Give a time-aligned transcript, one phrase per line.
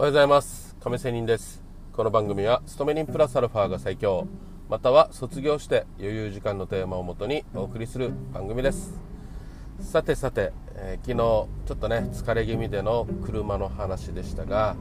[0.00, 0.76] おはようございます。
[0.78, 1.60] 亀仙人です。
[1.92, 4.28] この番組は勤め人プラスアルファが最強。
[4.68, 8.94] または卒業して余裕時間のテーマをもとにお送りする番組です。
[9.80, 11.16] さてさて、えー、昨日
[11.66, 14.76] ちょっとね疲れ気味での車の話でしたが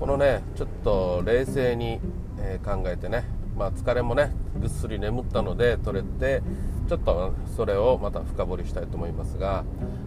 [0.00, 2.00] このねちょっと冷静に、
[2.38, 3.24] えー、考えてね
[3.54, 6.42] まあ、疲れもねぐっすり眠ったので取れて
[6.88, 9.64] ちょっとそれをまた深掘りしたいと思いますが、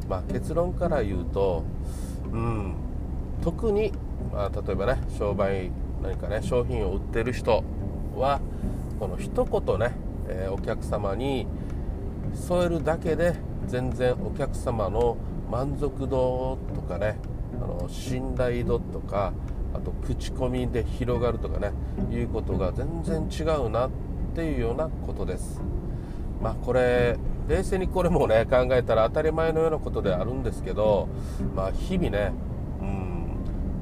[0.09, 1.63] まあ、結論から言うと、
[2.31, 2.76] うん、
[3.44, 3.91] 特に、
[4.31, 5.71] まあ、例えばね商売
[6.02, 7.63] 何かね商品を売ってる人
[8.16, 8.39] は
[8.99, 9.91] この一言ね、
[10.27, 11.48] えー、お客様に
[12.34, 13.35] 添えるだけで
[13.67, 15.17] 全然お客様の
[15.49, 17.17] 満足度とかね
[17.62, 19.34] あの信頼度とか
[19.73, 21.71] あと口コミで広がるとかね
[22.12, 23.91] いうことが全然違うなっ
[24.35, 25.62] ていうようなことです。
[26.41, 27.17] まあこれ
[27.48, 31.09] 冷静にこれもね考えたら当たり前のようなことであるんですけど、
[31.55, 32.31] まあ、日々ね、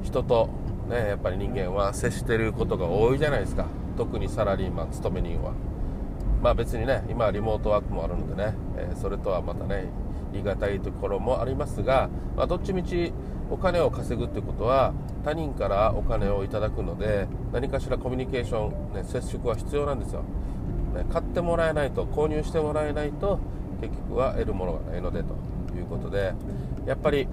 [0.02, 0.48] 人と、
[0.88, 3.66] ね、やっぱり人間は接してることが多いじゃないですか。
[3.96, 5.52] 特にサラリーマン勤め人は。
[6.42, 9.88] まあ別にね今はリモートワークもあるのでね、え、それとはまたね
[10.32, 13.12] 言い難いところもありますが、まあ、どっちみち
[13.50, 20.22] お金を稼ぐってことは他人からお金をいただくので何かしらコミュニケーション、ね、接触は必要なんですよ、
[20.94, 23.40] ね、買ってもらえないと購入してもらえないと
[23.80, 25.34] 結局は得るものがないのでと
[25.74, 26.32] いうことで
[26.86, 27.26] やっぱり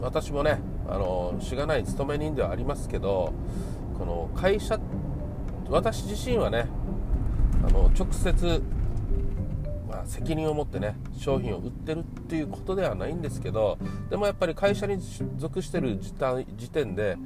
[0.00, 3.32] 私もねあのしがない勤め人ではありますけど
[3.98, 4.78] この会社
[5.68, 6.66] 私自身はね
[7.66, 8.62] あの直接
[9.88, 13.78] まあ、責任を持ってね商品を売ってるっていうことではないんですけど
[14.10, 14.98] でもやっぱり会社に
[15.36, 17.16] 属してる時点で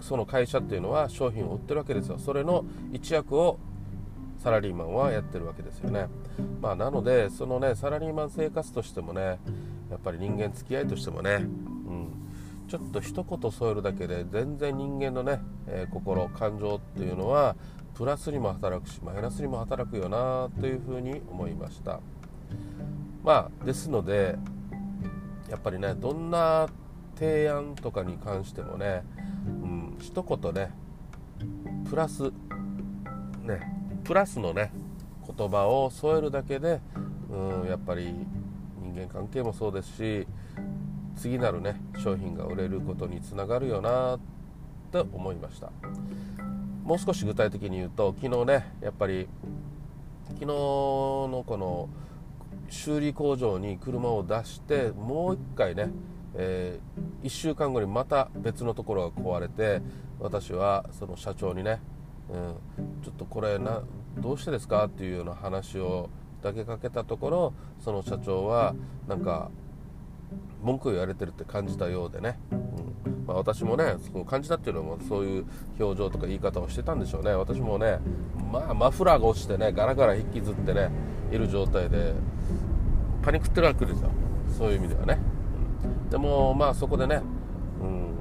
[0.00, 2.18] その会社っていうのは商品を売ってるわけですよ。
[2.18, 3.58] それの一役を
[4.42, 6.06] サラリーマンはやってるわけですよね、
[6.60, 9.38] まあ、なのでそのねサラリーマン生活としてもね
[9.90, 11.46] やっぱり人間付き合いとしてもね、
[12.68, 17.56] ちょっと一言添えるだけで全然人間のね、えー、心感情っていうのは
[17.94, 22.00] プラスにも働くしマイナスにも働くよなというふうに思いました。
[23.22, 24.36] まあですので
[25.48, 26.68] やっぱりねどんな
[27.16, 29.02] 提案とかに関してもね、
[29.46, 30.70] うん、一言ね
[31.88, 32.32] プラス
[33.42, 33.60] ね
[34.04, 34.72] プラスのね
[35.36, 36.80] 言葉を添えるだけで、
[37.30, 38.14] うん、やっぱり
[38.82, 40.26] 人間関係もそうですし
[41.24, 44.20] 次なるね商品が売れることにつながるよなっ
[44.92, 45.72] て思いました。
[46.84, 49.26] もう少し具体的に言うと昨日ねやっぱり
[50.26, 51.88] 昨日のこの
[52.68, 55.88] 修理工場に車を出してもう1回ね、
[56.34, 59.80] えー、1週間後にまた別のところが壊れて
[60.20, 61.80] 私はその社長にね、
[62.28, 63.80] うん、ちょっとこれな
[64.18, 66.10] どうしてですかっていうような話を
[66.42, 68.74] だけかけたところその社長は
[69.08, 69.50] なんか
[70.64, 73.26] 文句を言われてるって感じたようでね、うん。
[73.26, 75.44] まあ、私もねその感じたっていうのもそういう
[75.78, 77.32] 表情とか言い方をしてたんでしょうね。
[77.32, 77.98] 私もね、
[78.52, 80.90] まあ、マフラーが落ちてねガラガラ引きずってね
[81.30, 82.14] いる状態で
[83.22, 84.10] パニックってるわけですよ。
[84.58, 85.18] そういう意味ではね、
[86.04, 87.22] うん、でもまあそこでね、
[87.82, 88.14] うん、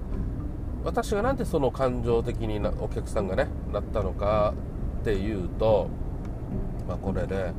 [0.84, 4.54] 私がなんでその感情的になお客さんがねなったのか
[5.02, 5.90] っていうと、
[6.88, 7.52] まあ、これで、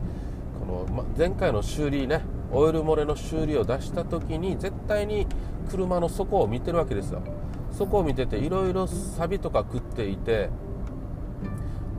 [0.59, 5.27] この、ま、前回の修理ねオイル漏れの修理を出した時に絶対に
[5.71, 7.22] 車の底を見てるわけですよ。
[7.75, 10.49] 底を見てていろいろサビとか食っていて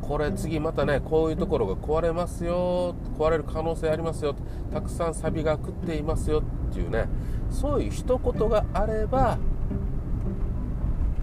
[0.02, 4.36] これ次またねこういうところが壊れますよ壊れる可能性ありますよ
[4.72, 7.08] たくさんサビが食っていますよっていうね
[7.50, 9.38] そういう一言があれば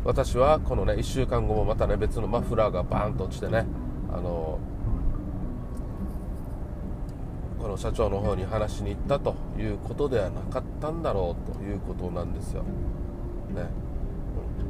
[0.05, 3.67] 私はこのね1週間後もまたね別のマフラーがバーンと落ちてね
[4.13, 4.59] あの
[7.63, 12.63] この社長の方に話しに行ったということではなかったんだろうということなんですよ。
[12.63, 12.69] ね、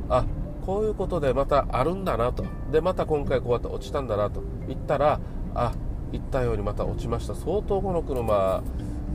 [0.06, 0.26] うん、あ
[0.66, 2.44] こういうことでまたあるんだなと。
[2.70, 5.18] でまた今回こうやって落ちたんだなと言ったら
[5.54, 5.72] あ
[6.12, 7.34] 言ったようにまた落ちました。
[7.34, 8.62] 相当この車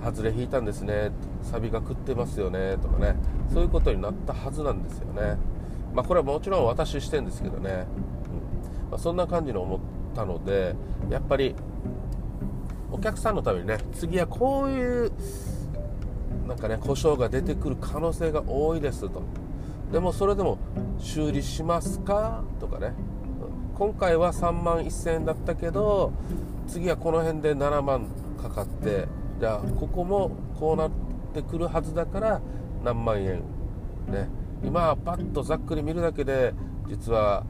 [0.03, 1.11] 外れ引いたんですね。
[1.43, 2.77] サビが食ってますよね。
[2.81, 3.15] とかね。
[3.53, 5.37] そういうことになったはずなんですよね。
[5.93, 8.89] まあこれはもちろん私視点ですけどね、うん。
[8.89, 9.79] まあ、そんな感じに思っ
[10.15, 10.75] たので
[11.11, 11.55] やっぱり
[12.91, 15.11] お客さんのためにね次はこういう
[16.47, 19.21] なんかね故障が出てくる可能性が多いですと。
[19.91, 20.57] でもそれでも
[20.99, 22.43] 修理しますか？
[22.59, 22.93] とかね。
[23.75, 26.11] 今回は3万1000円だったけど
[26.67, 28.07] 次はこの辺で7万
[28.41, 29.07] かかって
[29.39, 30.91] じゃあここもこうなっ
[31.33, 32.41] てくるはずだから
[32.83, 33.43] 何万円
[34.07, 34.29] ね。
[34.63, 36.53] 今はパッとざっくり見るだけで
[36.87, 37.45] 実は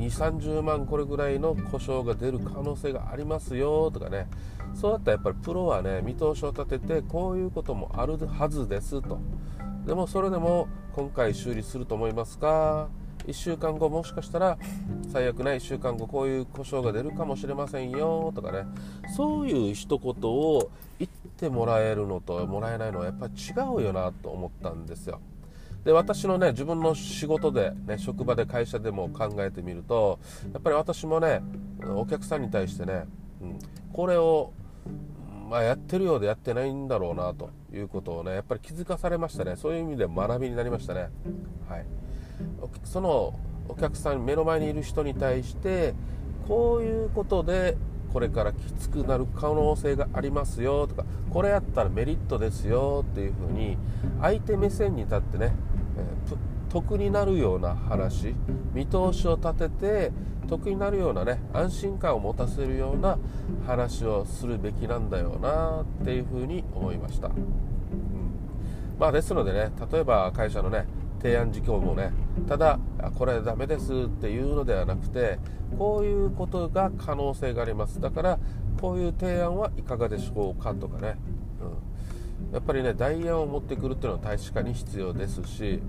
[0.00, 4.26] 2 3 0万これぐらいの故障が出る可能性がありますよとかね。
[4.74, 9.18] そうだったらやっぱりプロはね見通しを立ててこういうこともあるはずですと。
[9.86, 12.88] でもそれでも今回修理すると思いますか
[13.26, 14.58] ？1週間後もしかしたら
[15.12, 18.64] 最悪な1週間後こういう故障が出るかもしれませんよとかね。
[19.14, 25.20] そういう一言を言ってもらえるのともらえないのはやっぱり違うよなと思ったんですよ。
[25.84, 30.18] で私のね自分の仕事で、ね、職場で会社でも考えてみると
[30.52, 31.42] やっぱり私もね
[31.94, 33.04] お客さんに対してね、
[33.40, 33.58] うん、
[33.92, 34.52] これを
[35.50, 39.56] まあ、やってるようでやってないんだろうなということをねやっぱり気づかされましたね。
[39.56, 41.08] そういう意味で学びになりましたね。
[41.68, 41.86] はい。
[42.84, 43.36] その
[43.68, 45.94] お客さん目の前にいる人に対して
[46.46, 47.76] こういうことで
[48.12, 53.76] これからきつくなる可能性がありますよとかこれやったらメリットですよっていうふうに
[54.20, 55.52] 相手目線に立ってね、
[56.68, 58.34] 得になるような話
[58.72, 60.12] 見通しを立てて
[60.48, 63.18] 得になるようなね安心感を持たせるような
[63.66, 67.34] 話をするべきなんだよなっていうふうに思いました、うん、
[68.98, 70.86] まあですのでね例えば会社のね
[71.20, 72.12] 提案事項もね
[72.48, 72.78] ただ
[73.18, 75.38] これダメですっていうのではなくて
[75.78, 78.00] こういうことが可能性があります。
[78.00, 78.38] だから
[78.80, 81.16] こういう提案はいかがでしょうかとかね、
[82.52, 85.80] やっぱりね代案を持ってくるっていうのは確かに必要ですし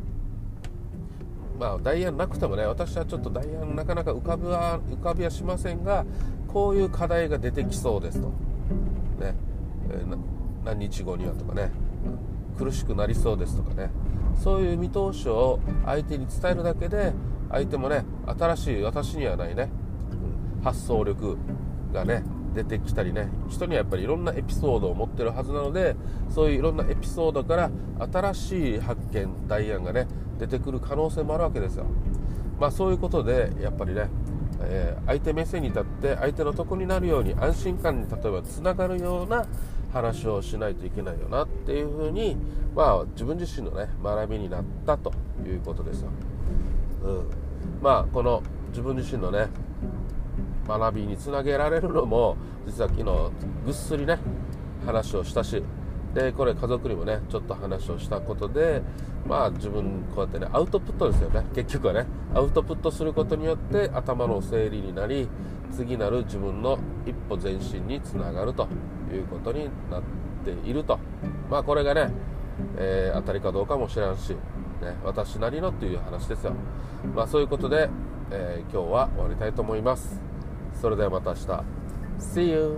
[1.60, 6.06] まあ代案なくてもね私はちょっと代案なかなか浮かびは浮かびはしませんが
[6.48, 8.28] こういう課題が出てきそうですと。
[8.28, 9.36] ね、
[9.90, 10.18] えー、
[10.66, 11.72] 何日後にはとかね。
[12.58, 13.90] 苦しくなりそうですとかね。
[14.36, 17.14] そういう見通しを相手に伝えるだけで
[17.50, 18.06] 相手もね
[18.40, 19.70] 新しい私にはないね
[20.64, 21.38] 発想力
[21.94, 25.96] がね出てきたりね人にはやっぱりいろんなエピソードを持ってるはずなので
[26.30, 27.72] そういういろんなエピソードから
[28.12, 30.08] 新しい発見代案がね
[30.40, 31.86] 出てくる可能性もあるわけですよ。
[32.60, 34.08] まあそういうことでやっぱりね、
[34.62, 39.48] えー、相手目線に立って相手の得になるように安心感に例えばつながるような
[39.94, 42.38] 話をしないといけないよなっていうふうに、
[42.76, 45.12] まあ、自分自身のね学びになったと
[45.46, 46.10] いうことですよ、
[47.04, 47.30] うん、
[47.82, 49.48] まあこの自分自身のね
[50.80, 53.32] 学びにつなげられるのも実は昨日
[53.66, 54.20] ぐっすりね
[54.86, 55.64] 話をしたし
[56.14, 58.82] でこれ家族にもねちょっと話をしたことで
[59.28, 61.46] まあ自分こうやってねアウトプットですよね。
[61.54, 65.30] 結局はねアウトプットすることによって頭の整理になり
[65.72, 68.68] 次なる自分の一歩前進につながると
[69.14, 70.02] いうことになっ
[70.44, 71.00] ていると。
[71.50, 72.12] まあこれがね、
[72.78, 74.38] えー、当たりかどうかも知らんし、ね、
[75.04, 76.54] 私なりのっていう話ですよ。
[77.16, 77.90] まあそういうことで、
[78.32, 80.31] えー、今日は終わりたいと思います。
[80.82, 81.64] それではまた明日
[82.20, 82.76] See you!